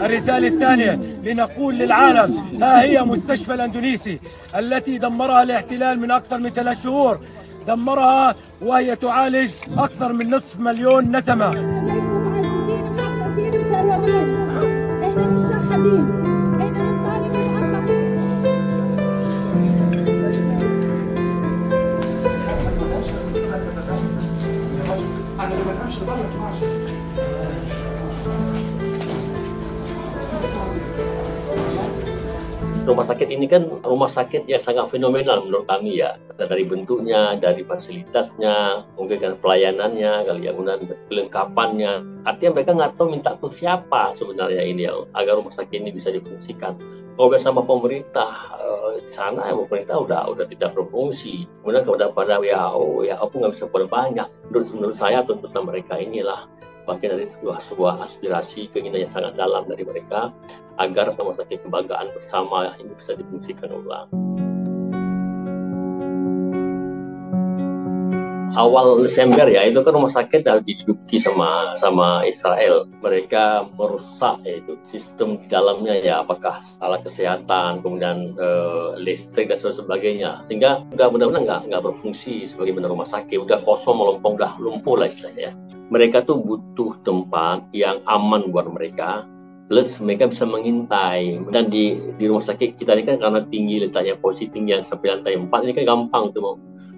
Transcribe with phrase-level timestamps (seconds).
[0.00, 0.92] الرسالة الثانية
[1.24, 4.20] لنقول للعالم ها هي مستشفى الأندونيسي
[4.58, 7.20] التي دمرها الاحتلال من أكثر من ثلاث شهور؟
[7.66, 11.50] دمرها وهي تعالج أكثر من نصف مليون نسمة.
[32.86, 36.14] Rumah sakit ini kan rumah sakit yang sangat fenomenal menurut kami ya.
[36.38, 41.92] Dari bentuknya dari fasilitasnya mungkin kan pelayanannya kali ya kemudian kelengkapannya
[42.28, 46.14] artinya mereka nggak tahu minta ke siapa sebenarnya ini ya agar rumah sakit ini bisa
[46.14, 46.78] difungsikan.
[47.16, 51.48] Kalau bersama pemerintah eh, di sana ya pemerintah udah udah tidak berfungsi.
[51.64, 55.98] Kemudian kepada pada WHO ya aku nggak bisa berbuat banyak menurut menurut saya tuntutan mereka
[55.98, 56.46] inilah
[56.86, 60.30] bagian dari sebuah, sebuah aspirasi keinginan yang sangat dalam dari mereka
[60.78, 64.08] agar rumah sakit kebanggaan bersama ini bisa difungsikan ulang.
[68.56, 72.88] Awal Desember ya itu kan rumah sakit sudah diduduki sama sama Israel.
[73.04, 80.40] Mereka merusak yaitu sistem di dalamnya ya apakah alat kesehatan kemudian eh, listrik dan sebagainya
[80.48, 85.04] sehingga nggak benar-benar nggak nggak berfungsi sebagai benar rumah sakit udah kosong melompong udah lumpuh
[85.04, 85.52] lah istilahnya.
[85.92, 89.28] Mereka tuh butuh tempat yang aman buat mereka
[89.68, 94.14] plus mereka bisa mengintai dan di di rumah sakit kita ini kan karena tinggi letaknya
[94.14, 96.54] posisi tinggi yang sampai lantai 4 ini kan gampang tuh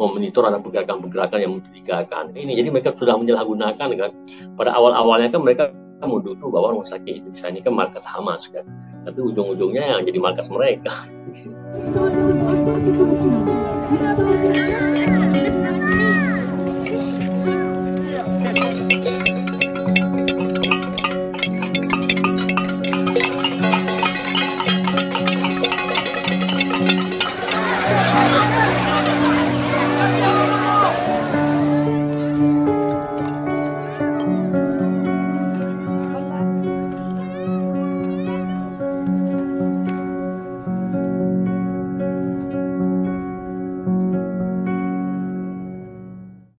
[0.00, 2.32] memonitor ada pergerakan-pergerakan yang mencurigakan.
[2.32, 4.10] Ini jadi mereka sudah menyalahgunakan kan.
[4.56, 5.68] Pada awal-awalnya kan mereka
[6.00, 7.28] mau duduk bahwa rumah sakit.
[7.28, 8.64] Ini kan markas Hamas kan.
[9.04, 10.92] Tapi ujung-ujungnya yang jadi markas mereka